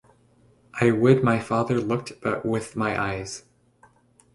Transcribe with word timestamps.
I 0.81 0.89
would 0.89 1.23
my 1.23 1.37
father 1.37 1.79
look'd 1.79 2.13
but 2.23 2.43
with 2.43 2.75
my 2.75 2.99
eyes. 2.99 3.43